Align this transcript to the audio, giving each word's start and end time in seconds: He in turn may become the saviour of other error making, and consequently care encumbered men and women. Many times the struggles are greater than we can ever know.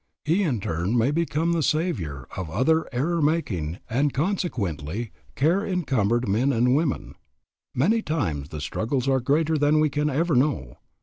He 0.25 0.41
in 0.41 0.59
turn 0.59 0.97
may 0.97 1.11
become 1.11 1.51
the 1.51 1.61
saviour 1.61 2.27
of 2.35 2.49
other 2.49 2.89
error 2.91 3.21
making, 3.21 3.77
and 3.87 4.11
consequently 4.11 5.11
care 5.35 5.63
encumbered 5.63 6.27
men 6.27 6.51
and 6.51 6.75
women. 6.75 7.13
Many 7.75 8.01
times 8.01 8.49
the 8.49 8.61
struggles 8.61 9.07
are 9.07 9.19
greater 9.19 9.59
than 9.59 9.79
we 9.79 9.89
can 9.91 10.09
ever 10.09 10.33
know. 10.33 10.77